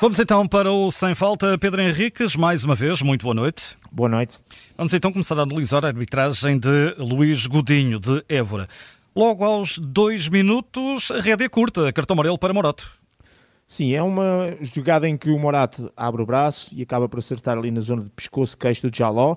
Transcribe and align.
Vamos 0.00 0.18
então 0.18 0.48
para 0.48 0.72
o 0.72 0.90
Sem 0.90 1.14
Falta. 1.14 1.58
Pedro 1.58 1.78
Henriques, 1.78 2.34
mais 2.34 2.64
uma 2.64 2.74
vez, 2.74 3.02
muito 3.02 3.22
boa 3.22 3.34
noite. 3.34 3.76
Boa 3.92 4.08
noite. 4.08 4.38
Vamos 4.74 4.94
então 4.94 5.12
começar 5.12 5.38
a 5.38 5.42
analisar 5.42 5.84
a 5.84 5.88
arbitragem 5.88 6.58
de 6.58 6.94
Luís 6.96 7.46
Godinho, 7.46 8.00
de 8.00 8.24
Évora. 8.26 8.66
Logo 9.14 9.44
aos 9.44 9.76
dois 9.76 10.26
minutos, 10.30 11.10
a 11.10 11.20
rede 11.20 11.44
é 11.44 11.50
curta, 11.50 11.92
cartão 11.92 12.14
amarelo 12.14 12.38
para 12.38 12.54
Morato. 12.54 12.90
Sim, 13.68 13.92
é 13.92 14.02
uma 14.02 14.56
jogada 14.62 15.06
em 15.06 15.18
que 15.18 15.28
o 15.28 15.38
Morato 15.38 15.92
abre 15.94 16.22
o 16.22 16.26
braço 16.26 16.70
e 16.72 16.80
acaba 16.80 17.06
por 17.06 17.18
acertar 17.18 17.58
ali 17.58 17.70
na 17.70 17.82
zona 17.82 18.04
de 18.04 18.10
pescoço, 18.10 18.56
queixo 18.56 18.88
do 18.88 18.96
Jaló. 18.96 19.36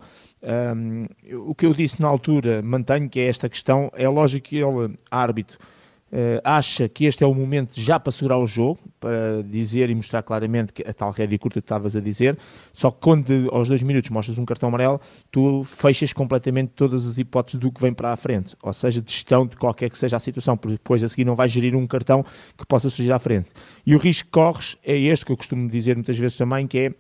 Um, 0.78 1.08
o 1.46 1.54
que 1.54 1.66
eu 1.66 1.74
disse 1.74 2.02
na 2.02 2.08
altura, 2.08 2.62
mantenho 2.62 3.10
que 3.10 3.20
é 3.20 3.28
esta 3.28 3.50
questão. 3.50 3.92
É 3.94 4.08
lógico 4.08 4.48
que 4.48 4.60
ele, 4.60 4.96
árbitro, 5.12 5.60
uh, 6.14 6.40
acha 6.44 6.88
que 6.88 7.06
este 7.06 7.24
é 7.24 7.28
o 7.28 7.34
momento 7.34 7.80
já 7.80 8.00
para 8.00 8.12
segurar 8.12 8.38
o 8.38 8.46
jogo, 8.46 8.80
para 9.00 9.42
dizer 9.44 9.90
e 9.90 9.96
mostrar 9.96 10.22
claramente 10.22 10.72
que 10.72 10.88
a 10.88 10.94
tal 10.94 11.12
rédea 11.12 11.38
curta 11.40 11.60
que 11.60 11.66
estavas 11.66 11.96
a 11.96 12.00
dizer, 12.00 12.38
só 12.72 12.92
que 12.92 13.00
quando 13.02 13.50
aos 13.52 13.68
dois 13.68 13.82
minutos 13.82 14.10
mostras 14.12 14.38
um 14.38 14.46
cartão 14.46 14.70
amarelo, 14.70 15.02
tu 15.32 15.64
fechas 15.64 16.14
completamente 16.14 16.72
todas 16.76 17.08
as 17.08 17.18
hipóteses 17.18 17.60
do 17.60 17.72
que 17.72 17.82
vem 17.82 17.94
para 17.94 18.14
a 18.14 18.16
frente, 18.16 18.56
ou 18.62 18.72
seja, 18.72 19.02
de 19.02 19.12
gestão 19.12 19.46
de 19.48 19.58
qualquer 19.58 19.90
que 19.90 19.98
seja 19.98 20.18
a 20.18 20.20
situação, 20.20 20.56
porque 20.56 20.76
depois 20.76 21.04
a 21.04 21.10
seguir 21.10 21.26
não 21.26 21.36
vais 21.36 21.52
gerir 21.52 21.76
um 21.76 21.88
cartão 21.88 22.24
que 22.58 22.66
possa 22.66 22.90
surgir 22.90 23.12
à 23.12 23.20
frente. 23.20 23.50
E 23.86 23.96
o 23.96 23.98
risco 23.98 24.26
que 24.26 24.32
corres 24.32 24.78
é 24.84 24.98
este 24.98 25.26
que 25.26 25.32
eu 25.32 25.38
costumo 25.38 25.68
dizer 25.70 25.96
muitas 25.96 26.18
vezes 26.18 26.38
também, 26.38 26.68
que 26.68 26.78
é 26.78 26.94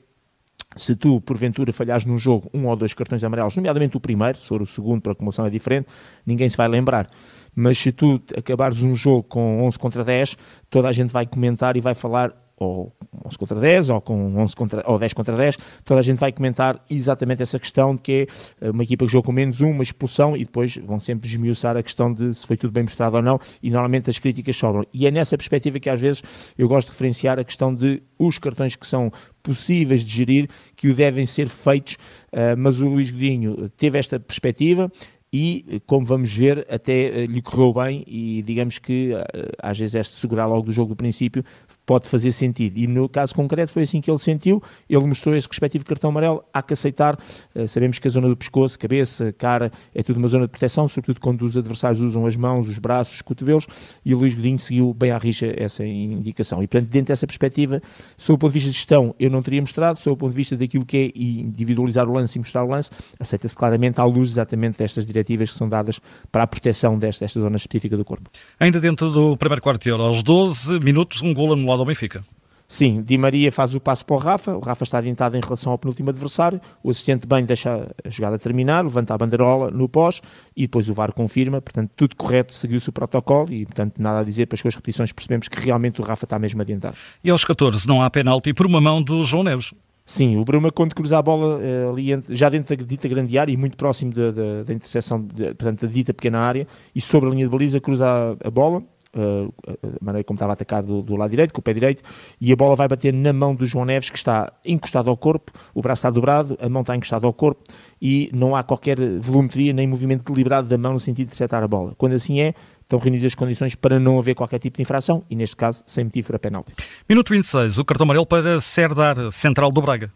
se 0.76 0.96
tu, 0.96 1.22
porventura, 1.22 1.72
falhares 1.72 2.06
num 2.06 2.18
jogo 2.18 2.50
um 2.54 2.68
ou 2.68 2.76
dois 2.76 2.94
cartões 2.94 3.24
amarelos, 3.24 3.56
nomeadamente 3.56 3.96
o 3.98 4.00
primeiro, 4.00 4.38
se 4.38 4.48
for 4.48 4.62
o 4.62 4.66
segundo, 4.66 5.02
para 5.02 5.12
a 5.12 5.14
acumulação 5.14 5.46
é 5.46 5.50
diferente, 5.50 5.88
ninguém 6.26 6.50
se 6.50 6.58
vai 6.58 6.68
lembrar. 6.68 7.10
Mas 7.56 7.78
se 7.78 7.92
tu 7.92 8.22
acabares 8.38 8.82
um 8.82 8.96
jogo 8.96 9.24
com 9.24 9.64
11 9.64 9.80
contra 9.80 10.04
10, 10.04 10.38
toda 10.70 10.88
a 10.88 10.92
gente 10.92 11.12
vai 11.12 11.26
comentar 11.26 11.78
e 11.78 11.82
vai 11.82 11.94
falar 11.94 12.43
ou 12.64 12.94
11 13.26 13.38
contra 13.38 13.60
10, 13.60 13.90
ou 13.90 14.02
com 14.02 14.36
11 14.38 14.56
contra, 14.56 14.84
ou 14.86 14.98
10 14.98 15.14
contra 15.14 15.36
10, 15.36 15.58
toda 15.84 16.00
a 16.00 16.04
gente 16.04 16.18
vai 16.18 16.32
comentar 16.32 16.80
exatamente 16.90 17.44
essa 17.44 17.60
questão 17.60 17.96
de 17.96 18.02
que 18.02 18.28
é 18.62 18.70
uma 18.70 18.84
equipa 18.84 19.06
que 19.06 19.12
jogou 19.12 19.24
com 19.24 19.32
menos 19.32 19.62
um, 19.62 19.72
uma 19.72 19.84
expulsão, 19.84 20.36
e 20.36 20.46
depois 20.46 20.78
vão 20.78 21.00
sempre 21.00 21.28
desmiuçar 21.28 21.78
a 21.78 21.84
questão 21.84 22.14
de 22.14 22.34
se 22.34 22.46
foi 22.46 22.58
tudo 22.58 22.72
bem 22.72 22.84
mostrado 22.84 23.18
ou 23.18 23.22
não, 23.22 23.40
e 23.62 23.70
normalmente 23.70 24.10
as 24.10 24.20
críticas 24.20 24.56
sobram. 24.56 24.86
E 24.94 25.06
é 25.08 25.12
nessa 25.12 25.38
perspectiva 25.38 25.80
que 25.80 25.90
às 25.90 26.00
vezes 26.00 26.24
eu 26.58 26.68
gosto 26.68 26.88
de 26.88 26.94
referenciar 26.94 27.40
a 27.40 27.44
questão 27.44 27.74
de 27.74 28.02
os 28.18 28.38
cartões 28.38 28.76
que 28.76 28.88
são 28.88 29.12
possíveis 29.42 30.04
de 30.04 30.16
gerir, 30.16 30.50
que 30.76 30.88
o 30.88 30.96
devem 30.96 31.26
ser 31.26 31.50
feitos, 31.50 31.96
uh, 32.32 32.58
mas 32.58 32.80
o 32.80 32.88
Luís 32.88 33.12
Godinho 33.12 33.70
teve 33.78 33.98
esta 33.98 34.20
perspectiva, 34.20 34.92
e, 35.36 35.82
como 35.88 36.06
vamos 36.06 36.32
ver, 36.32 36.64
até 36.70 37.26
lhe 37.26 37.42
correu 37.42 37.74
bem 37.74 38.04
e 38.06 38.44
digamos 38.44 38.78
que 38.78 39.14
às 39.58 39.80
vezes 39.80 39.96
este 39.96 40.14
segurar 40.14 40.46
logo 40.46 40.68
do 40.68 40.72
jogo 40.72 40.90
do 40.90 40.96
princípio 40.96 41.44
pode 41.86 42.08
fazer 42.08 42.32
sentido. 42.32 42.78
E 42.78 42.88
no 42.88 43.10
caso 43.10 43.36
concreto 43.36 43.72
foi 43.72 43.84
assim 43.84 44.02
que 44.02 44.10
ele 44.10 44.20
sentiu, 44.20 44.62
ele 44.90 45.06
mostrou 45.06 45.36
esse 45.36 45.48
respectivo 45.48 45.86
cartão 45.86 46.10
amarelo, 46.10 46.44
há 46.54 46.62
que 46.62 46.74
aceitar, 46.74 47.18
uh, 47.56 47.68
sabemos 47.68 48.00
que 48.00 48.08
a 48.08 48.12
zona 48.12 48.28
do 48.28 48.38
pescoço, 48.38 48.78
cabeça, 48.80 49.34
cara, 49.34 49.72
é 49.94 50.02
tudo 50.02 50.18
uma 50.18 50.28
zona 50.28 50.46
de 50.46 50.52
proteção, 50.52 50.88
sobretudo 50.88 51.20
quando 51.20 51.42
os 51.44 51.58
adversários 51.58 52.02
usam 52.02 52.26
as 52.26 52.36
mãos, 52.36 52.70
os 52.70 52.78
braços, 52.80 53.16
os 53.16 53.22
cotovelos, 53.22 53.68
e 54.06 54.14
o 54.14 54.18
Luís 54.18 54.34
Godinho 54.34 54.60
seguiu 54.60 54.94
bem 54.94 55.12
à 55.12 55.18
rixa 55.18 55.54
essa 55.58 55.86
indicação. 55.86 56.64
E 56.64 56.68
portanto, 56.68 56.90
dentro 56.90 57.08
dessa 57.08 57.28
perspectiva, 57.28 57.82
sob 58.18 58.36
o 58.36 58.40
ponto 58.40 58.52
de 58.52 58.60
vista 58.60 58.70
de 58.70 58.78
gestão, 58.78 59.16
eu 59.20 59.30
não 59.30 59.42
teria 59.42 59.62
mostrado, 59.62 60.00
sob 60.00 60.14
o 60.14 60.18
ponto 60.18 60.32
de 60.32 60.38
vista 60.38 60.56
daquilo 60.56 60.86
que 60.86 60.98
é 60.98 61.20
individualizar 61.20 62.08
o 62.08 62.14
lance 62.14 62.38
e 62.38 62.40
mostrar 62.40 62.64
o 62.64 62.68
lance, 62.68 62.90
aceita-se 63.20 63.56
claramente 63.56 64.00
à 64.00 64.06
luz 64.06 64.32
exatamente 64.32 64.78
destas 64.78 65.06
diretivas 65.06 65.52
que 65.52 65.58
são 65.58 65.68
dadas 65.68 66.00
para 66.32 66.44
a 66.44 66.48
proteção 66.48 66.98
desta, 66.98 67.26
desta 67.26 67.40
zona 67.40 67.58
específica 67.58 67.98
do 67.98 68.06
corpo. 68.06 68.30
Ainda 68.60 68.80
dentro 68.80 69.12
do 69.12 69.38
primeiro 69.38 69.62
quarto 69.62 69.84
de 69.84 69.92
hora, 69.92 70.04
aos 70.04 70.24
12 70.24 70.80
minutos, 70.80 71.22
um 71.22 71.34
gol 71.34 71.54
anulado 71.54 71.73
ao 71.82 71.86
Benfica. 71.86 72.24
Sim, 72.68 73.04
Di 73.04 73.18
Maria 73.18 73.52
faz 73.52 73.76
o 73.76 73.80
passo 73.80 74.04
para 74.06 74.16
o 74.16 74.20
Rafa, 74.20 74.56
o 74.56 74.60
Rafa 74.60 74.84
está 74.84 74.98
adiantado 74.98 75.38
em 75.38 75.42
relação 75.42 75.72
ao 75.72 75.78
penúltimo 75.78 76.10
adversário, 76.10 76.60
o 76.82 76.90
assistente 76.90 77.28
bem 77.28 77.46
deixa 77.46 77.88
a 78.04 78.10
jogada 78.10 78.40
terminar, 78.40 78.84
levanta 78.84 79.14
a 79.14 79.18
bandeirola 79.18 79.70
no 79.70 79.88
pós 79.88 80.22
e 80.58 80.64
depois 80.64 80.90
o 80.90 80.94
VAR 80.94 81.14
confirma, 81.14 81.62
portanto 81.62 81.92
tudo 81.96 82.16
correto, 82.16 82.54
seguiu-se 82.54 82.90
o 82.90 82.92
protocolo 82.92 83.54
e 83.54 83.66
portanto 83.66 84.00
nada 84.00 84.22
a 84.22 84.24
dizer, 84.24 84.48
para 84.48 84.56
as 84.56 84.64
repetições 84.64 85.12
percebemos 85.12 85.48
que 85.48 85.60
realmente 85.62 86.02
o 86.02 86.04
Rafa 86.04 86.26
está 86.26 86.40
mesmo 86.40 86.62
adiantado. 86.62 86.98
E 87.24 87.30
aos 87.30 87.46
14 87.46 87.88
não 87.88 88.02
há 88.02 88.10
penalti 88.10 88.54
por 88.54 88.66
uma 88.66 88.82
mão 88.82 89.04
do 89.04 89.24
João 89.24 89.44
Neves. 89.44 89.72
Sim, 90.06 90.38
o 90.38 90.44
Bruma 90.44 90.72
quando 90.72 90.96
cruza 90.96 91.18
a 91.18 91.22
bola 91.22 91.62
eh, 91.62 91.88
ali 91.90 92.08
já 92.30 92.50
dentro 92.50 92.76
da 92.76 92.84
dita 92.84 93.08
grande 93.08 93.38
área 93.38 93.54
e 93.54 93.56
muito 93.56 93.78
próximo 93.78 94.12
da, 94.12 94.32
da, 94.32 94.64
da 94.64 94.74
interseção, 94.74 95.22
de, 95.22 95.54
portanto 95.54 95.86
da 95.86 95.94
dita 95.94 96.14
pequena 96.14 96.40
área 96.40 96.68
e 96.94 97.00
sobre 97.00 97.30
a 97.30 97.32
linha 97.32 97.46
de 97.46 97.52
baliza 97.52 97.80
cruza 97.80 98.06
a, 98.06 98.48
a 98.48 98.52
bola, 98.52 98.84
uh, 99.16 99.54
a 99.68 100.04
maneira 100.06 100.24
como 100.24 100.36
estava 100.36 100.52
a 100.52 100.54
atacar 100.54 100.84
do, 100.84 101.02
do, 101.02 101.16
lado 101.16 101.30
direito, 101.30 101.54
com 101.54 101.60
o 101.60 101.64
pé 101.64 101.74
direito, 101.74 102.04
e 102.40 102.52
a 102.52 102.56
bola 102.56 102.76
vai 102.76 102.88
bater 102.88 103.14
na 103.14 103.34
mão 103.34 103.56
do 103.56 103.66
João 103.66 103.86
Neves, 103.86 104.10
que 104.10 104.18
está 104.18 104.52
encostado 104.66 105.10
ao 105.10 105.18
corpo, 105.18 105.52
o 105.74 105.82
braço 105.82 106.00
está 106.00 106.10
dobrado, 106.10 106.58
a 106.62 106.70
mão 106.70 106.82
está 106.82 106.96
encostada 106.96 107.26
ao 107.26 107.34
corpo, 107.34 107.64
e 108.02 108.30
não 108.34 108.56
há 108.56 108.64
qualquer 108.64 108.98
volumetria 109.20 109.74
nem 109.74 109.88
movimento 109.88 110.32
deliberado 110.32 110.68
da 110.68 110.78
mão 110.78 110.94
no 110.94 111.00
sentido 111.00 111.30
de 111.30 111.36
setar 111.36 111.64
a 111.64 111.68
bola. 111.68 111.94
Quando 111.98 112.14
assim 112.14 112.42
é, 112.42 112.54
estão 112.82 113.00
reunidas 113.00 113.26
as 113.26 113.36
condições 113.36 113.76
para 113.76 114.00
não 114.00 114.20
haver 114.20 114.36
qualquer 114.36 114.60
tipo 114.60 114.78
de 114.78 114.84
infração, 114.84 115.24
e 115.30 115.36
neste 115.36 115.56
caso, 115.56 115.84
sem 115.86 116.04
motivo 116.04 116.28
para 116.28 116.40
penalti. 116.40 116.74
Minuto 117.08 117.32
26, 117.32 117.78
o 117.80 117.86
cartão 117.86 118.06
amarelo 118.06 118.26
para 118.26 118.60
Serdar, 118.62 119.32
central 119.32 119.72
do 119.72 119.82
Braga. 119.82 120.12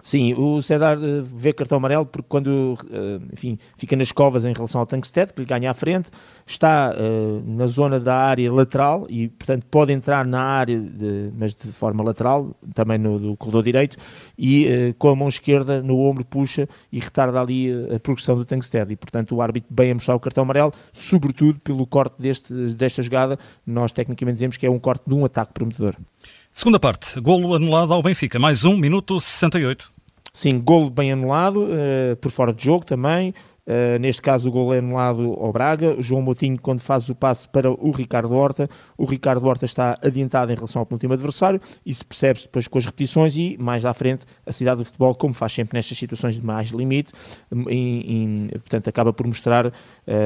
Sim, 0.00 0.32
o 0.34 0.62
Cedar 0.62 0.96
uh, 0.96 1.22
vê 1.24 1.52
cartão 1.52 1.76
amarelo 1.76 2.06
porque 2.06 2.26
quando 2.28 2.78
uh, 2.84 3.22
enfim, 3.32 3.58
fica 3.76 3.96
nas 3.96 4.12
covas 4.12 4.44
em 4.44 4.52
relação 4.52 4.80
ao 4.80 4.86
Tankstead, 4.86 5.32
que 5.32 5.40
lhe 5.40 5.46
ganha 5.46 5.70
à 5.70 5.74
frente, 5.74 6.08
está 6.46 6.92
uh, 6.92 7.42
na 7.44 7.66
zona 7.66 7.98
da 7.98 8.14
área 8.14 8.50
lateral 8.52 9.06
e, 9.10 9.28
portanto, 9.28 9.66
pode 9.68 9.92
entrar 9.92 10.24
na 10.24 10.40
área, 10.40 10.78
de, 10.78 11.32
mas 11.36 11.52
de 11.52 11.72
forma 11.72 12.04
lateral, 12.04 12.56
também 12.74 12.96
no, 12.96 13.18
no 13.18 13.36
corredor 13.36 13.64
direito, 13.64 13.96
e 14.38 14.94
com 14.98 15.08
a 15.08 15.16
mão 15.16 15.28
esquerda 15.28 15.82
no 15.82 15.98
ombro 15.98 16.24
puxa 16.24 16.68
e 16.92 17.00
retarda 17.00 17.40
ali 17.40 17.70
a 17.94 17.98
progressão 17.98 18.36
do 18.36 18.44
Tankstead. 18.44 18.92
E, 18.92 18.96
portanto, 18.96 19.34
o 19.34 19.42
árbitro 19.42 19.68
bem 19.72 19.90
a 19.90 19.94
mostrar 19.94 20.14
o 20.14 20.20
cartão 20.20 20.42
amarelo, 20.42 20.72
sobretudo 20.92 21.58
pelo 21.60 21.86
corte 21.86 22.14
deste, 22.20 22.52
desta 22.74 23.02
jogada, 23.02 23.38
nós 23.66 23.90
tecnicamente 23.92 24.34
dizemos 24.34 24.56
que 24.56 24.66
é 24.66 24.70
um 24.70 24.78
corte 24.78 25.02
de 25.06 25.14
um 25.14 25.24
ataque 25.24 25.52
prometedor. 25.52 25.96
Segunda 26.52 26.80
parte, 26.80 27.20
golo 27.20 27.54
anulado 27.54 27.92
ao 27.92 28.02
Benfica, 28.02 28.38
mais 28.38 28.64
um 28.64 28.76
minuto 28.76 29.20
68. 29.20 29.92
Sim, 30.32 30.60
golo 30.60 30.90
bem 30.90 31.12
anulado, 31.12 31.64
uh, 31.64 32.16
por 32.20 32.30
fora 32.30 32.52
de 32.52 32.64
jogo 32.64 32.84
também. 32.84 33.34
Uh, 33.68 33.98
neste 33.98 34.22
caso, 34.22 34.48
o 34.48 34.52
gol 34.52 34.72
é 34.72 34.78
anulado 34.78 35.34
ao 35.34 35.52
Braga. 35.52 35.90
O 35.92 36.02
João 36.02 36.22
Moutinho, 36.22 36.58
quando 36.58 36.80
faz 36.80 37.10
o 37.10 37.14
passe 37.14 37.46
para 37.46 37.70
o 37.70 37.90
Ricardo 37.90 38.34
Horta, 38.34 38.66
o 38.96 39.04
Ricardo 39.04 39.46
Horta 39.46 39.66
está 39.66 39.98
adiantado 40.02 40.50
em 40.50 40.54
relação 40.54 40.80
ao 40.80 40.86
penúltimo 40.86 41.12
adversário. 41.12 41.60
Isso 41.84 42.06
percebe-se 42.06 42.46
depois 42.46 42.66
com 42.66 42.78
as 42.78 42.86
repetições 42.86 43.36
e, 43.36 43.58
mais 43.60 43.84
à 43.84 43.92
frente, 43.92 44.24
a 44.46 44.52
cidade 44.52 44.78
do 44.78 44.86
futebol, 44.86 45.14
como 45.14 45.34
faz 45.34 45.52
sempre 45.52 45.76
nestas 45.76 45.98
situações 45.98 46.36
de 46.36 46.44
mais 46.44 46.68
limite, 46.68 47.12
portanto, 47.50 48.88
acaba 48.88 49.12
por 49.12 49.26
mostrar 49.26 49.66
uh, 49.66 49.72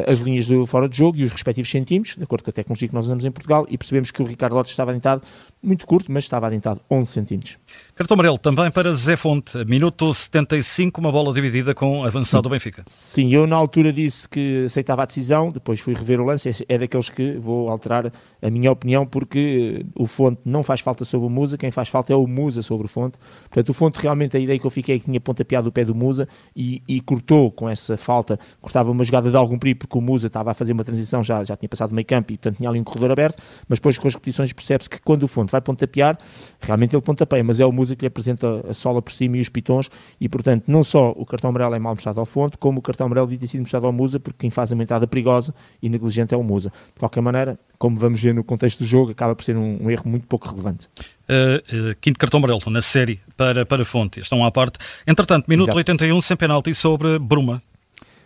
as 0.06 0.18
linhas 0.18 0.46
do 0.46 0.64
fora 0.64 0.88
de 0.88 0.96
jogo 0.96 1.18
e 1.18 1.24
os 1.24 1.32
respectivos 1.32 1.70
centímetros, 1.70 2.14
de 2.14 2.22
acordo 2.22 2.44
com 2.44 2.50
a 2.50 2.52
tecnologia 2.52 2.86
que 2.86 2.94
nós 2.94 3.06
usamos 3.06 3.24
em 3.24 3.30
Portugal, 3.32 3.66
e 3.68 3.76
percebemos 3.76 4.12
que 4.12 4.22
o 4.22 4.24
Ricardo 4.24 4.56
Horta 4.56 4.70
estava 4.70 4.92
adiantado 4.92 5.22
muito 5.60 5.84
curto, 5.84 6.12
mas 6.12 6.24
estava 6.24 6.46
adiantado 6.46 6.80
11 6.88 7.10
centímetros. 7.10 7.58
Cartão 8.02 8.16
amarelo 8.16 8.36
também 8.36 8.68
para 8.68 8.92
Zé 8.94 9.14
Fonte, 9.14 9.64
minuto 9.64 10.12
75, 10.12 11.00
uma 11.00 11.12
bola 11.12 11.32
dividida 11.32 11.72
com 11.72 12.04
avançado 12.04 12.42
do 12.42 12.50
Benfica. 12.50 12.82
Sim, 12.88 13.32
eu 13.32 13.46
na 13.46 13.54
altura 13.54 13.92
disse 13.92 14.28
que 14.28 14.64
aceitava 14.66 15.04
a 15.04 15.06
decisão, 15.06 15.52
depois 15.52 15.78
fui 15.78 15.94
rever 15.94 16.20
o 16.20 16.24
lance, 16.24 16.66
é 16.68 16.78
daqueles 16.78 17.08
que 17.08 17.38
vou 17.38 17.68
alterar 17.68 18.10
a 18.42 18.50
minha 18.50 18.72
opinião, 18.72 19.06
porque 19.06 19.86
o 19.94 20.04
Fonte 20.04 20.40
não 20.44 20.64
faz 20.64 20.80
falta 20.80 21.04
sobre 21.04 21.28
o 21.28 21.30
Musa, 21.30 21.56
quem 21.56 21.70
faz 21.70 21.88
falta 21.88 22.12
é 22.12 22.16
o 22.16 22.26
Musa 22.26 22.60
sobre 22.60 22.86
o 22.86 22.88
Fonte. 22.88 23.18
Portanto, 23.42 23.68
o 23.68 23.72
Fonte 23.72 24.00
realmente 24.00 24.36
a 24.36 24.40
ideia 24.40 24.58
que 24.58 24.66
eu 24.66 24.70
fiquei 24.70 24.96
é 24.96 24.98
que 24.98 25.04
tinha 25.04 25.20
pontapeado 25.20 25.68
o 25.68 25.72
pé 25.72 25.84
do 25.84 25.94
Musa 25.94 26.26
e, 26.56 26.82
e 26.88 27.00
cortou 27.00 27.52
com 27.52 27.68
essa 27.68 27.96
falta, 27.96 28.36
cortava 28.60 28.90
uma 28.90 29.04
jogada 29.04 29.30
de 29.30 29.36
algum 29.36 29.56
perigo, 29.56 29.78
porque 29.78 29.96
o 29.96 30.00
Musa 30.00 30.26
estava 30.26 30.50
a 30.50 30.54
fazer 30.54 30.72
uma 30.72 30.82
transição, 30.82 31.22
já, 31.22 31.44
já 31.44 31.56
tinha 31.56 31.68
passado 31.68 31.94
meio 31.94 32.04
campo 32.04 32.32
e 32.32 32.36
portanto 32.36 32.56
tinha 32.56 32.68
ali 32.68 32.80
um 32.80 32.84
corredor 32.84 33.12
aberto, 33.12 33.40
mas 33.68 33.78
depois 33.78 33.96
com 33.96 34.08
as 34.08 34.14
repetições 34.14 34.52
percebe-se 34.52 34.90
que 34.90 35.00
quando 35.00 35.22
o 35.22 35.28
Fonte 35.28 35.52
vai 35.52 35.60
pontapear, 35.60 36.18
realmente 36.60 36.96
ele 36.96 37.02
pontapeia, 37.02 37.44
mas 37.44 37.60
é 37.60 37.64
o 37.64 37.70
Musa 37.70 37.91
que 37.96 38.02
lhe 38.02 38.08
apresenta 38.08 38.64
a 38.68 38.74
sola 38.74 39.00
por 39.00 39.12
cima 39.12 39.36
e 39.36 39.40
os 39.40 39.48
pitons 39.48 39.90
e 40.20 40.28
portanto 40.28 40.64
não 40.66 40.82
só 40.84 41.10
o 41.16 41.24
cartão 41.26 41.50
amarelo 41.50 41.74
é 41.74 41.78
mal 41.78 41.94
mostrado 41.94 42.20
ao 42.20 42.26
Fonte, 42.26 42.56
como 42.58 42.78
o 42.78 42.82
cartão 42.82 43.06
amarelo 43.06 43.26
devia 43.26 43.40
ter 43.40 43.46
sido 43.46 43.60
mostrado 43.60 43.86
ao 43.86 43.92
Musa, 43.92 44.20
porque 44.20 44.38
quem 44.40 44.50
faz 44.50 44.72
uma 44.72 44.82
entrada 44.82 45.06
perigosa 45.06 45.54
e 45.82 45.88
negligente 45.88 46.34
é 46.34 46.36
o 46.36 46.42
Musa. 46.42 46.72
De 46.94 46.98
qualquer 46.98 47.20
maneira, 47.20 47.58
como 47.78 47.98
vamos 47.98 48.22
ver 48.22 48.34
no 48.34 48.44
contexto 48.44 48.80
do 48.80 48.86
jogo, 48.86 49.12
acaba 49.12 49.34
por 49.34 49.44
ser 49.44 49.56
um, 49.56 49.84
um 49.84 49.90
erro 49.90 50.04
muito 50.06 50.26
pouco 50.26 50.48
relevante. 50.48 50.88
Uh, 51.28 51.90
uh, 51.90 51.96
quinto 52.00 52.18
cartão 52.18 52.38
amarelo 52.38 52.60
na 52.66 52.82
série 52.82 53.20
para, 53.36 53.64
para 53.64 53.84
Fonte, 53.84 54.20
estão 54.20 54.44
à 54.44 54.50
parte. 54.50 54.78
Entretanto, 55.06 55.46
minuto 55.48 55.68
Exato. 55.68 55.78
81, 55.78 56.20
sem 56.20 56.36
penalti 56.36 56.74
sobre 56.74 57.18
Bruma. 57.18 57.62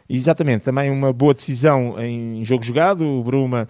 Exatamente, 0.09 0.63
também 0.63 0.91
uma 0.91 1.13
boa 1.13 1.35
decisão 1.35 1.99
em 2.01 2.45
jogo 2.45 2.63
jogado. 2.63 3.05
O 3.05 3.25
Bruma 3.25 3.69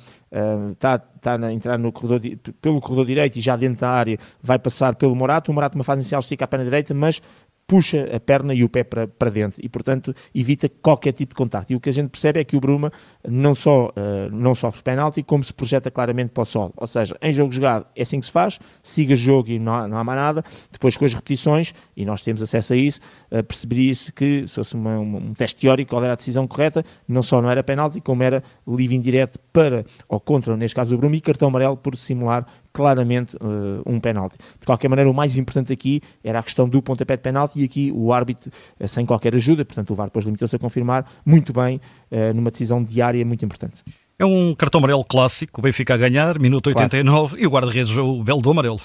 está 0.71 0.97
uh, 0.97 1.19
tá 1.21 1.35
a 1.35 1.53
entrar 1.53 1.79
corredor, 1.93 2.21
pelo 2.61 2.81
corredor 2.81 3.07
direito 3.07 3.37
e 3.37 3.41
já 3.41 3.57
dentro 3.57 3.81
da 3.81 3.91
área 3.91 4.19
vai 4.43 4.59
passar 4.59 4.95
pelo 4.95 5.17
Morato. 5.17 5.51
O 5.51 5.55
Morato, 5.55 5.77
uma 5.77 5.85
fase 5.85 6.03
inicial, 6.03 6.21
estica 6.21 6.45
a 6.45 6.49
perna 6.49 6.65
direita, 6.65 6.93
mas 6.93 7.23
puxa 7.67 8.09
a 8.15 8.21
perna 8.21 8.55
e 8.55 8.63
o 8.63 8.69
pé 8.69 8.85
para, 8.85 9.09
para 9.09 9.31
dentro 9.31 9.61
e, 9.63 9.69
portanto, 9.69 10.15
evita 10.35 10.69
qualquer 10.69 11.13
tipo 11.13 11.31
de 11.31 11.37
contacto. 11.37 11.73
E 11.73 11.77
o 11.77 11.81
que 11.81 11.89
a 11.89 11.93
gente 11.93 12.11
percebe 12.11 12.41
é 12.41 12.45
que 12.45 12.57
o 12.57 12.61
Bruma 12.61 12.93
não 13.27 13.55
só 13.55 13.89
uh, 13.89 14.31
não 14.31 14.55
sofre 14.55 14.83
penalti, 14.83 15.23
como 15.23 15.43
se 15.43 15.53
projeta 15.53 15.91
claramente 15.91 16.31
para 16.31 16.43
o 16.43 16.47
solo. 16.47 16.73
Ou 16.77 16.87
seja, 16.87 17.17
em 17.21 17.33
jogo 17.33 17.53
jogado 17.53 17.87
é 17.97 18.03
assim 18.03 18.21
que 18.21 18.27
se 18.27 18.33
faz, 18.33 18.59
siga 18.83 19.17
jogo 19.17 19.51
e 19.51 19.59
não 19.59 19.75
há, 19.75 19.89
não 19.89 19.99
há 19.99 20.05
mais 20.05 20.19
nada. 20.19 20.45
Depois, 20.71 20.97
com 20.97 21.05
as 21.05 21.13
repetições, 21.13 21.75
e 21.97 22.05
nós 22.05 22.23
temos 22.23 22.41
acesso 22.41 22.73
a 22.73 22.77
isso, 22.77 23.01
uh, 23.33 23.43
perceberia-se 23.43 24.13
que, 24.13 24.47
se 24.47 24.55
fosse 24.55 24.75
uma, 24.75 24.99
uma, 24.99 25.19
um 25.19 25.35
teste 25.35 25.61
teórico, 25.61 25.91
qual 25.91 26.05
era 26.05 26.13
a 26.13 26.17
decisão 26.17 26.47
correta, 26.47 26.85
não 27.09 27.23
só 27.23 27.43
não 27.43 27.51
era 27.51 27.65
penalti, 27.65 28.01
como 28.01 28.23
era 28.23 28.43
livre 28.67 28.95
indireto 28.95 29.41
para 29.53 29.85
ou 30.09 30.21
contra, 30.21 30.57
neste 30.57 30.75
caso, 30.75 30.95
o 30.95 30.99
Bruma, 30.99 31.17
e 31.17 31.21
cartão 31.21 31.49
amarelo 31.49 31.77
por 31.77 31.97
simular 31.97 32.47
claramente 32.77 33.35
uh, 33.37 33.83
um 33.87 33.99
penalti. 33.99 34.37
De 34.61 34.67
qualquer 34.67 34.87
maneira, 34.89 35.11
o 35.11 35.15
mais 35.15 35.39
importante 35.39 35.73
aqui 35.73 36.03
era 36.23 36.41
a 36.41 36.43
questão 36.43 36.69
do 36.69 36.83
pontapé 36.83 37.17
de 37.17 37.23
penalti 37.23 37.59
e 37.63 37.65
aqui 37.65 37.91
o 37.91 38.13
árbitro, 38.13 38.53
uh, 38.79 38.87
sem 38.87 39.07
qualquer 39.07 39.35
ajuda, 39.35 39.65
portanto 39.65 39.91
o 39.91 39.95
VAR 39.95 40.09
depois 40.09 40.27
limitou-se 40.27 40.55
a 40.55 40.59
confirmar, 40.59 41.11
muito 41.25 41.55
bem, 41.55 41.81
uh, 42.11 42.35
numa 42.35 42.51
decisão 42.51 42.85
diária 42.85 43.25
muito 43.25 43.43
importante. 43.47 43.83
É 44.19 44.27
um 44.27 44.55
cartão 44.55 44.79
amarelo 44.79 45.03
clássico, 45.07 45.59
o 45.59 45.63
Benfica 45.63 45.95
a 45.95 45.97
ganhar, 45.97 46.39
minuto 46.39 46.67
89, 46.67 47.29
claro. 47.29 47.43
e 47.43 47.47
o 47.47 47.51
guarda-redes 47.51 47.97
o 47.97 48.23
belo 48.23 48.43
do 48.43 48.51
amarelo. 48.51 48.81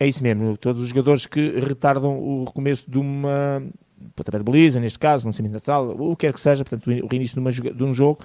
É 0.00 0.08
isso 0.08 0.24
mesmo, 0.24 0.56
todos 0.56 0.82
os 0.82 0.88
jogadores 0.88 1.24
que 1.24 1.60
retardam 1.60 2.18
o 2.18 2.44
recomeço 2.44 2.90
de 2.90 2.98
uma 2.98 3.62
pontapé 4.14 4.38
de 4.38 4.44
baliza, 4.44 4.80
neste 4.80 4.98
caso, 4.98 5.26
lançamento 5.26 5.54
lateral, 5.54 5.90
o 5.98 6.16
que 6.16 6.26
quer 6.26 6.32
que 6.32 6.40
seja, 6.40 6.64
portanto, 6.64 6.86
o 6.86 7.06
reinício 7.06 7.40
de, 7.42 7.70
de 7.72 7.84
um 7.84 7.94
jogo, 7.94 8.18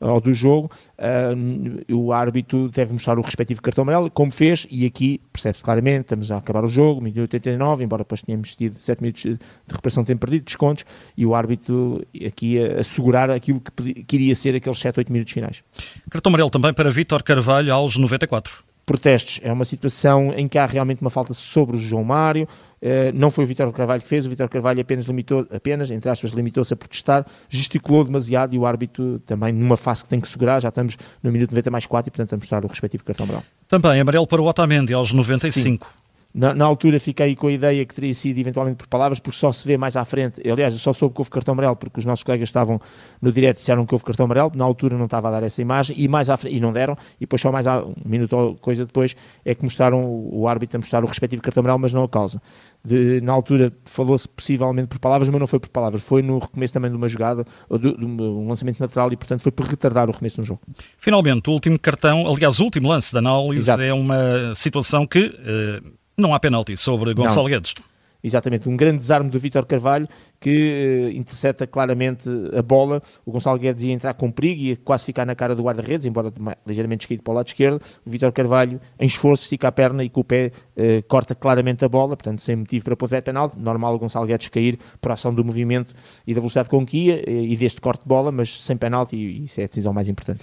ou 0.00 0.20
do 0.20 0.32
jogo, 0.32 0.70
uh, 0.98 1.94
o 1.94 2.12
árbitro 2.12 2.68
deve 2.68 2.92
mostrar 2.92 3.18
o 3.18 3.22
respectivo 3.22 3.60
cartão 3.60 3.82
amarelo, 3.82 4.10
como 4.10 4.30
fez, 4.30 4.66
e 4.70 4.86
aqui 4.86 5.20
percebe-se 5.32 5.62
claramente, 5.62 6.02
estamos 6.02 6.30
a 6.30 6.38
acabar 6.38 6.64
o 6.64 6.68
jogo, 6.68 7.00
minuto 7.00 7.20
89, 7.20 7.84
embora 7.84 8.02
depois 8.02 8.22
tenhamos 8.22 8.54
tido 8.54 8.80
7 8.80 9.00
minutos 9.00 9.22
de 9.22 9.38
recuperação 9.68 10.02
de 10.02 10.08
tempo 10.08 10.20
perdido, 10.20 10.44
descontos, 10.44 10.84
e 11.16 11.26
o 11.26 11.34
árbitro 11.34 12.04
aqui 12.26 12.58
a 12.58 12.80
assegurar 12.80 13.30
aquilo 13.30 13.60
que, 13.60 14.04
que 14.04 14.16
iria 14.16 14.34
ser 14.34 14.56
aqueles 14.56 14.78
7, 14.78 14.98
8 14.98 15.12
minutos 15.12 15.32
finais. 15.32 15.62
Cartão 16.10 16.30
amarelo 16.30 16.50
também 16.50 16.72
para 16.72 16.90
Vítor 16.90 17.22
Carvalho 17.22 17.72
aos 17.72 17.96
94 17.96 18.67
protestos. 18.88 19.38
É 19.42 19.52
uma 19.52 19.66
situação 19.66 20.32
em 20.34 20.48
que 20.48 20.56
há 20.56 20.64
realmente 20.64 21.02
uma 21.02 21.10
falta 21.10 21.34
sobre 21.34 21.76
o 21.76 21.78
João 21.78 22.02
Mário. 22.02 22.48
Uh, 22.80 23.12
não 23.12 23.30
foi 23.30 23.44
o 23.44 23.46
Vitor 23.46 23.70
Carvalho 23.72 24.00
que 24.00 24.08
fez, 24.08 24.24
o 24.24 24.30
Vitor 24.30 24.48
Carvalho 24.48 24.80
apenas 24.80 25.04
limitou, 25.04 25.46
apenas, 25.52 25.90
entre 25.90 26.08
aspas, 26.08 26.30
limitou-se 26.30 26.72
a 26.72 26.76
protestar, 26.76 27.26
gesticulou 27.48 28.04
demasiado 28.04 28.54
e 28.54 28.58
o 28.58 28.64
árbitro 28.64 29.18
também 29.26 29.52
numa 29.52 29.76
fase 29.76 30.04
que 30.04 30.08
tem 30.08 30.20
que 30.20 30.28
segurar, 30.28 30.60
já 30.60 30.68
estamos 30.68 30.96
no 31.20 31.32
minuto 31.32 31.50
90 31.50 31.70
mais 31.72 31.86
4 31.86 32.08
e 32.08 32.10
portanto 32.12 32.32
a 32.32 32.36
mostrar 32.36 32.64
o 32.64 32.68
respectivo 32.68 33.02
cartão 33.02 33.24
amarelo. 33.24 33.44
Também 33.66 34.00
amarelo 34.00 34.26
para 34.28 34.40
o 34.40 34.46
Otamendi 34.46 34.94
aos 34.94 35.12
95. 35.12 35.84
Sim. 35.84 35.92
Na, 36.34 36.52
na, 36.52 36.66
altura 36.66 37.00
fiquei 37.00 37.34
com 37.34 37.46
a 37.46 37.52
ideia 37.52 37.86
que 37.86 37.94
teria 37.94 38.12
sido 38.12 38.38
eventualmente 38.38 38.76
por 38.76 38.86
palavras, 38.86 39.18
porque 39.18 39.38
só 39.38 39.50
se 39.50 39.66
vê 39.66 39.78
mais 39.78 39.96
à 39.96 40.04
frente. 40.04 40.46
Aliás, 40.48 40.74
eu 40.74 40.78
só 40.78 40.92
soube 40.92 41.14
que 41.14 41.20
houve 41.22 41.30
cartão 41.30 41.52
amarelo 41.52 41.74
porque 41.74 41.98
os 41.98 42.04
nossos 42.04 42.22
colegas 42.22 42.50
estavam 42.50 42.78
no 43.20 43.32
direto 43.32 43.56
e 43.56 43.60
disseram 43.60 43.86
que 43.86 43.94
houve 43.94 44.04
cartão 44.04 44.26
amarelo. 44.26 44.52
Na 44.54 44.64
altura 44.64 44.98
não 44.98 45.06
estava 45.06 45.28
a 45.28 45.30
dar 45.30 45.42
essa 45.42 45.62
imagem 45.62 45.96
e 45.98 46.06
mais 46.06 46.28
à 46.28 46.36
frente, 46.36 46.54
e 46.54 46.60
não 46.60 46.70
deram. 46.70 46.96
E 47.16 47.20
depois, 47.20 47.40
só 47.40 47.50
mais 47.50 47.66
a, 47.66 47.82
um 47.82 47.94
minuto 48.04 48.36
ou 48.36 48.54
coisa 48.56 48.84
depois, 48.84 49.16
é 49.42 49.54
que 49.54 49.64
mostraram 49.64 50.04
o 50.04 50.46
árbitro 50.46 50.76
a 50.76 50.80
mostrar 50.80 51.02
o 51.02 51.06
respectivo 51.06 51.40
cartão 51.40 51.62
amarelo, 51.62 51.80
mas 51.80 51.94
não 51.94 52.04
a 52.04 52.08
causa. 52.08 52.42
De, 52.84 53.22
na 53.22 53.32
altura 53.32 53.72
falou-se 53.84 54.28
possivelmente 54.28 54.88
por 54.88 54.98
palavras, 54.98 55.30
mas 55.30 55.40
não 55.40 55.46
foi 55.46 55.58
por 55.58 55.70
palavras. 55.70 56.02
Foi 56.02 56.20
no 56.20 56.38
recomeço 56.38 56.74
também 56.74 56.90
de 56.90 56.96
uma 56.96 57.08
jogada, 57.08 57.44
ou 57.70 57.78
de, 57.78 57.96
de 57.96 58.04
um 58.04 58.46
lançamento 58.46 58.80
natural 58.80 59.10
e, 59.10 59.16
portanto, 59.16 59.40
foi 59.40 59.50
por 59.50 59.64
retardar 59.64 60.10
o 60.10 60.12
recomeço 60.12 60.42
do 60.42 60.46
jogo. 60.46 60.60
Finalmente, 60.98 61.48
o 61.48 61.54
último 61.54 61.78
cartão, 61.78 62.26
aliás, 62.26 62.60
o 62.60 62.64
último 62.64 62.88
lance 62.88 63.14
da 63.14 63.20
análise 63.20 63.62
Exato. 63.62 63.82
é 63.82 63.94
uma 63.94 64.54
situação 64.54 65.06
que. 65.06 65.20
Uh 65.20 65.98
não 66.18 66.34
há 66.34 66.40
penalti 66.40 66.76
sobre 66.76 67.14
Gonçalo 67.14 67.48
não. 67.48 67.54
Guedes. 67.54 67.74
Exatamente, 68.22 68.68
um 68.68 68.76
grande 68.76 68.98
desarme 68.98 69.30
do 69.30 69.38
Vítor 69.38 69.64
Carvalho 69.64 70.08
que 70.40 71.10
uh, 71.12 71.16
intercepta 71.16 71.68
claramente 71.68 72.28
a 72.52 72.60
bola. 72.60 73.00
O 73.24 73.30
Gonçalo 73.30 73.56
Guedes 73.56 73.84
ia 73.84 73.92
entrar 73.92 74.12
com 74.14 74.28
perigo, 74.28 74.60
ia 74.60 74.76
quase 74.76 75.04
ficar 75.04 75.24
na 75.24 75.36
cara 75.36 75.54
do 75.54 75.62
guarda-redes, 75.62 76.04
embora 76.04 76.32
ligeiramente 76.66 77.02
descaído 77.02 77.22
para 77.22 77.30
o 77.30 77.34
lado 77.36 77.46
esquerdo. 77.46 77.80
O 78.04 78.10
Vítor 78.10 78.32
Carvalho, 78.32 78.80
em 78.98 79.06
esforço, 79.06 79.44
estica 79.44 79.68
a 79.68 79.72
perna 79.72 80.02
e 80.02 80.08
com 80.08 80.20
o 80.20 80.24
pé 80.24 80.50
uh, 80.76 81.02
corta 81.06 81.32
claramente 81.32 81.84
a 81.84 81.88
bola, 81.88 82.16
portanto, 82.16 82.40
sem 82.40 82.56
motivo 82.56 82.84
para 82.84 82.96
pontapé 82.96 83.20
de 83.20 83.26
penalti. 83.26 83.56
Normal 83.56 83.94
o 83.94 83.98
Gonçalo 84.00 84.26
Guedes 84.26 84.48
cair 84.48 84.80
por 85.00 85.12
ação 85.12 85.32
do 85.32 85.44
movimento 85.44 85.94
e 86.26 86.34
da 86.34 86.40
velocidade 86.40 86.68
com 86.68 86.84
que 86.84 86.98
ia 86.98 87.22
e 87.30 87.56
deste 87.56 87.80
corte 87.80 88.02
de 88.02 88.08
bola, 88.08 88.32
mas 88.32 88.60
sem 88.62 88.76
penalti, 88.76 89.14
e 89.14 89.44
isso 89.44 89.60
é 89.60 89.64
a 89.64 89.68
decisão 89.68 89.92
mais 89.92 90.08
importante. 90.08 90.40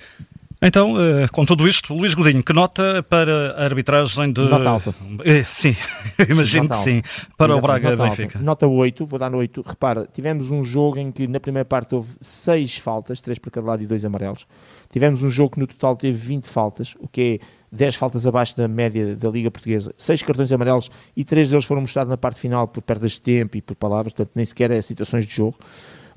Então, 0.61 0.95
eh, 0.99 1.27
com 1.27 1.45
tudo 1.45 1.67
isto, 1.67 1.93
Luís 1.93 2.13
Godinho, 2.13 2.43
que 2.43 2.53
nota 2.53 3.03
para 3.03 3.51
a 3.57 3.65
arbitragem 3.65 4.31
de. 4.31 4.41
Nota 4.41 4.69
alta. 4.69 4.95
Eh, 5.23 5.43
sim, 5.43 5.75
imagino 6.29 6.69
que 6.69 6.77
sim. 6.77 7.01
Para 7.37 7.53
Exatamente, 7.53 7.57
o 7.57 7.61
Braga 7.61 7.91
nota 7.91 8.03
Benfica. 8.03 8.37
Alta. 8.37 8.45
Nota 8.45 8.67
8, 8.67 9.05
vou 9.05 9.19
dar 9.19 9.33
8. 9.35 9.63
Repara, 9.65 10.07
tivemos 10.11 10.51
um 10.51 10.63
jogo 10.63 10.97
em 10.97 11.11
que 11.11 11.27
na 11.27 11.39
primeira 11.39 11.65
parte 11.65 11.95
houve 11.95 12.09
6 12.21 12.77
faltas, 12.77 13.21
3 13.21 13.37
para 13.37 13.51
cada 13.51 13.67
lado 13.67 13.83
e 13.83 13.85
2 13.85 14.05
amarelos. 14.05 14.47
Tivemos 14.91 15.21
um 15.21 15.29
jogo 15.29 15.51
que 15.51 15.59
no 15.59 15.67
total 15.67 15.95
teve 15.95 16.17
20 16.17 16.47
faltas, 16.47 16.95
o 16.99 17.07
que 17.07 17.39
é 17.41 17.45
10 17.75 17.95
faltas 17.95 18.25
abaixo 18.25 18.55
da 18.55 18.67
média 18.67 19.15
da 19.15 19.29
Liga 19.29 19.51
Portuguesa, 19.51 19.93
6 19.97 20.23
cartões 20.23 20.51
amarelos 20.51 20.89
e 21.15 21.25
3 21.25 21.49
deles 21.49 21.65
foram 21.65 21.81
mostrados 21.81 22.09
na 22.09 22.17
parte 22.17 22.39
final 22.39 22.67
por 22.67 22.81
perdas 22.81 23.11
de 23.11 23.21
tempo 23.21 23.57
e 23.57 23.61
por 23.61 23.75
palavras, 23.75 24.13
portanto 24.13 24.31
nem 24.35 24.45
sequer 24.45 24.71
é 24.71 24.81
situações 24.81 25.27
de 25.27 25.35
jogo. 25.35 25.57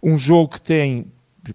Um 0.01 0.17
jogo 0.17 0.51
que 0.51 0.61
tem 0.61 1.07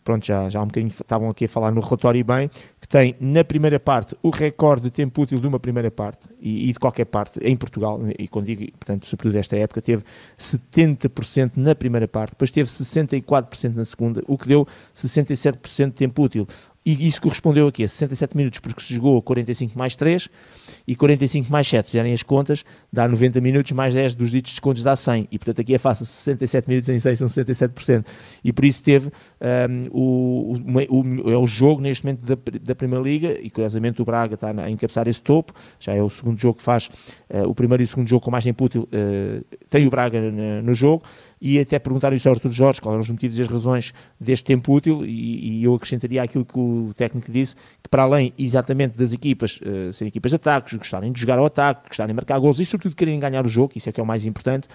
pronto, 0.03 0.25
já, 0.25 0.49
já 0.49 0.59
há 0.59 0.63
um 0.63 0.67
bocadinho 0.67 0.89
estavam 0.89 1.29
aqui 1.29 1.45
a 1.45 1.47
falar 1.47 1.71
no 1.71 1.81
relatório 1.81 2.23
bem, 2.23 2.49
que 2.79 2.87
tem 2.87 3.15
na 3.19 3.43
primeira 3.43 3.79
parte 3.79 4.15
o 4.21 4.29
recorde 4.29 4.83
de 4.83 4.91
tempo 4.91 5.21
útil 5.21 5.39
de 5.39 5.47
uma 5.47 5.59
primeira 5.59 5.91
parte 5.91 6.27
e, 6.39 6.69
e 6.69 6.73
de 6.73 6.79
qualquer 6.79 7.05
parte 7.05 7.39
em 7.41 7.55
Portugal, 7.55 7.99
e 8.17 8.27
quando 8.27 8.45
digo, 8.45 8.71
portanto, 8.73 9.05
sobretudo 9.05 9.33
desta 9.33 9.55
época, 9.57 9.81
teve 9.81 10.03
70% 10.37 11.51
na 11.55 11.75
primeira 11.75 12.07
parte, 12.07 12.31
depois 12.31 12.51
teve 12.51 12.69
64% 12.69 13.73
na 13.75 13.85
segunda, 13.85 14.23
o 14.27 14.37
que 14.37 14.47
deu 14.47 14.67
67% 14.93 15.85
de 15.85 15.91
tempo 15.91 16.23
útil. 16.23 16.47
E 16.85 17.07
isso 17.07 17.21
correspondeu 17.21 17.67
aqui 17.67 17.83
a 17.83 17.87
67 17.87 18.35
minutos, 18.35 18.59
porque 18.59 18.81
se 18.81 18.93
jogou 18.93 19.21
45 19.21 19.77
mais 19.77 19.95
3 19.95 20.29
e 20.85 20.95
45 20.95 21.49
mais 21.49 21.65
7, 21.67 21.89
se 21.89 21.97
derem 21.97 22.13
as 22.13 22.23
contas, 22.23 22.65
dá 22.91 23.07
90 23.07 23.39
minutos 23.39 23.71
mais 23.71 23.93
10 23.93 24.15
dos 24.15 24.31
ditos 24.31 24.51
descontos 24.51 24.83
dá 24.83 24.95
100. 24.95 25.29
E 25.31 25.39
portanto 25.39 25.61
aqui 25.61 25.73
é 25.73 25.77
fácil, 25.77 26.05
67 26.05 26.67
minutos 26.67 26.89
em 26.89 26.99
6 26.99 27.19
são 27.19 27.27
67%. 27.27 28.05
E 28.43 28.51
por 28.51 28.65
isso 28.65 28.83
teve 28.83 29.09
um, 29.09 29.87
o, 29.91 30.57
o, 30.89 30.99
o, 30.99 31.31
é 31.31 31.37
o 31.37 31.47
jogo 31.47 31.81
neste 31.81 32.05
momento 32.05 32.21
da, 32.21 32.35
da 32.61 32.75
Primeira 32.75 33.03
Liga. 33.03 33.39
E 33.41 33.49
curiosamente 33.49 34.01
o 34.01 34.05
Braga 34.05 34.35
está 34.35 34.49
a 34.49 34.69
encabeçar 34.69 35.07
esse 35.07 35.21
topo, 35.21 35.53
já 35.79 35.93
é 35.93 36.01
o 36.01 36.09
segundo 36.09 36.39
jogo 36.39 36.57
que 36.57 36.63
faz, 36.63 36.89
uh, 37.29 37.47
o 37.47 37.55
primeiro 37.55 37.81
e 37.81 37.85
o 37.85 37.87
segundo 37.87 38.09
jogo 38.09 38.25
com 38.25 38.31
mais 38.31 38.43
tempo 38.43 38.65
útil, 38.65 38.89
uh, 38.91 39.45
tem 39.69 39.87
o 39.87 39.89
Braga 39.89 40.19
no, 40.19 40.61
no 40.61 40.73
jogo 40.73 41.03
e 41.45 41.59
até 41.59 41.77
perguntaram 41.77 42.15
isso 42.15 42.29
ao 42.29 42.33
Artur 42.33 42.51
Jorge, 42.51 42.79
quais 42.79 42.93
eram 42.93 43.01
os 43.01 43.09
motivos 43.09 43.37
e 43.37 43.41
as 43.41 43.49
razões 43.49 43.93
deste 44.17 44.45
tempo 44.45 44.73
útil, 44.73 45.05
e, 45.05 45.59
e, 45.59 45.63
eu 45.65 45.75
acrescentaria 45.75 46.23
aquilo 46.23 46.45
que 46.45 46.57
o 46.57 46.93
técnico 46.95 47.29
disse, 47.29 47.53
que 47.83 47.89
para 47.89 48.03
além 48.03 48.31
exatamente 48.39 48.97
das 48.97 49.11
equipas 49.11 49.59
uh, 49.59 49.91
serem 49.91 50.07
equipas 50.07 50.31
de 50.31 50.37
ataques, 50.37 50.73
gostarem 50.77 51.11
de 51.11 51.19
jogar 51.19 51.37
ao 51.37 51.45
ataque, 51.45 51.89
gostarem 51.89 52.13
de 52.13 52.15
marcar 52.15 52.39
gols 52.39 52.61
e 52.61 52.65
sobretudo 52.65 52.95
querem 52.95 53.19
ganhar 53.19 53.45
o 53.45 53.49
jogo, 53.49 53.73
isso 53.75 53.89
é 53.89 53.91
que 53.91 53.99
é 53.99 54.03
o 54.03 54.05
mais 54.05 54.25
importante, 54.25 54.69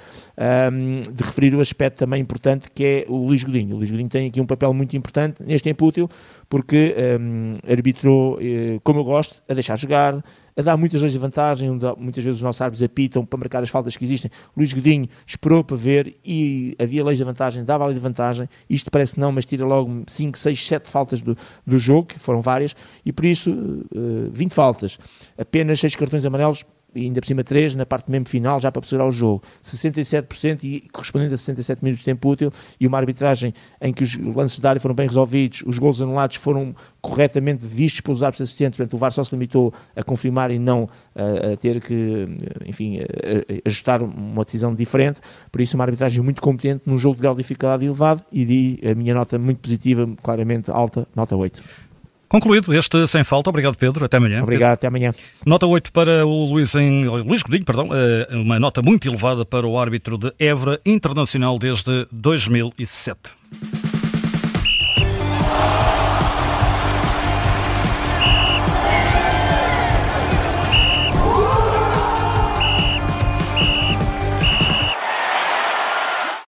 um, 0.70 1.10
de 1.10 1.24
referir 1.24 1.54
o 1.54 1.60
aspecto 1.62 2.00
também 2.00 2.20
importante 2.20 2.70
que 2.70 2.84
é 2.84 3.04
o 3.08 3.16
Luís 3.16 3.42
Godinho. 3.42 3.74
O 3.74 3.78
Luís 3.78 3.90
Godinho 3.90 4.10
tem 4.10 4.28
aqui 4.28 4.38
um 4.38 4.46
papel 4.46 4.74
muito 4.74 4.94
importante 4.94 5.42
neste 5.42 5.64
tempo 5.64 5.86
útil, 5.86 6.06
porque 6.48 6.94
um, 7.20 7.58
arbitrou, 7.70 8.36
uh, 8.36 8.80
como 8.82 9.00
eu 9.00 9.04
gosto, 9.04 9.42
a 9.48 9.54
deixar 9.54 9.76
jogar, 9.76 10.22
a 10.58 10.62
dar 10.62 10.76
muitas 10.76 11.00
de 11.12 11.18
vantagem, 11.18 11.70
onde 11.70 11.86
muitas 11.98 12.24
vezes 12.24 12.38
os 12.38 12.42
nossos 12.42 12.60
árbitros 12.60 12.82
apitam 12.82 13.24
para 13.24 13.38
marcar 13.38 13.62
as 13.62 13.68
faltas 13.68 13.96
que 13.96 14.02
existem. 14.02 14.28
Luís 14.56 14.72
Godinho 14.72 15.08
esperou 15.24 15.62
para 15.62 15.76
ver 15.76 16.16
e 16.24 16.74
havia 16.80 17.04
leis 17.04 17.18
de 17.18 17.22
vantagem, 17.22 17.64
dava 17.64 17.84
a 17.84 17.86
lei 17.86 17.94
de 17.94 18.00
vantagem. 18.00 18.48
Isto 18.68 18.90
parece 18.90 19.20
não, 19.20 19.30
mas 19.30 19.44
tira 19.44 19.64
logo 19.64 20.02
5, 20.08 20.36
6, 20.36 20.66
7 20.66 20.88
faltas 20.88 21.20
do, 21.20 21.36
do 21.64 21.78
jogo, 21.78 22.08
que 22.08 22.18
foram 22.18 22.40
várias, 22.40 22.74
e 23.04 23.12
por 23.12 23.24
isso 23.24 23.52
uh, 23.52 24.26
eh, 24.26 24.30
20 24.32 24.52
faltas, 24.52 24.98
apenas 25.38 25.78
6 25.78 25.94
cartões 25.94 26.26
amarelos 26.26 26.64
e 26.94 27.04
ainda 27.04 27.20
por 27.20 27.26
cima 27.26 27.44
3 27.44 27.74
na 27.74 27.86
parte 27.86 28.10
mesmo 28.10 28.28
final, 28.28 28.58
já 28.60 28.72
para 28.72 28.82
segurar 28.82 29.06
o 29.06 29.12
jogo. 29.12 29.42
67% 29.62 30.64
e 30.64 30.80
correspondendo 30.92 31.34
a 31.34 31.36
67 31.36 31.82
minutos 31.82 32.00
de 32.00 32.04
tempo 32.04 32.28
útil 32.28 32.52
e 32.80 32.86
uma 32.86 32.98
arbitragem 32.98 33.52
em 33.80 33.92
que 33.92 34.02
os 34.02 34.16
lances 34.16 34.58
de 34.58 34.66
área 34.66 34.80
foram 34.80 34.94
bem 34.94 35.06
resolvidos, 35.06 35.62
os 35.66 35.78
gols 35.78 36.00
anulados 36.00 36.36
foram 36.36 36.74
corretamente 37.00 37.66
vistos 37.66 38.00
pelos 38.00 38.22
árbitros 38.22 38.48
assistentes, 38.48 38.76
portanto 38.76 38.94
o 38.94 38.98
VAR 38.98 39.12
só 39.12 39.22
se 39.22 39.34
limitou 39.34 39.72
a 39.94 40.02
confirmar 40.02 40.50
e 40.50 40.58
não 40.58 40.88
a, 41.14 41.52
a 41.52 41.56
ter 41.56 41.80
que, 41.80 42.28
enfim, 42.66 42.98
a, 42.98 43.02
a 43.02 43.68
ajustar 43.68 44.02
uma 44.02 44.44
decisão 44.44 44.74
diferente, 44.74 45.20
por 45.52 45.60
isso 45.60 45.76
uma 45.76 45.84
arbitragem 45.84 46.22
muito 46.22 46.42
competente 46.42 46.82
num 46.86 46.98
jogo 46.98 47.16
de 47.16 47.22
grau 47.22 47.34
de 47.34 47.42
dificuldade 47.42 47.84
elevado 47.84 48.24
e 48.32 48.80
a 48.90 48.94
minha 48.94 49.14
nota 49.14 49.38
muito 49.38 49.58
positiva, 49.58 50.08
claramente 50.22 50.70
alta, 50.70 51.06
nota 51.14 51.36
8. 51.36 51.87
Concluído 52.28 52.74
este 52.74 53.06
sem 53.06 53.24
falta. 53.24 53.48
Obrigado, 53.48 53.76
Pedro. 53.76 54.04
Até 54.04 54.18
amanhã. 54.18 54.42
Obrigado, 54.42 54.74
até 54.74 54.86
amanhã. 54.86 55.14
Nota 55.46 55.66
8 55.66 55.90
para 55.92 56.26
o 56.26 56.44
Luís, 56.44 56.74
em, 56.74 57.04
Luís 57.06 57.42
Godinho, 57.42 57.64
perdão. 57.64 57.88
Eh, 57.92 58.28
uma 58.32 58.60
nota 58.60 58.82
muito 58.82 59.08
elevada 59.08 59.44
para 59.44 59.66
o 59.66 59.78
árbitro 59.78 60.18
de 60.18 60.32
Évora 60.38 60.80
Internacional 60.84 61.58
desde 61.58 62.06
2007. 62.12 63.18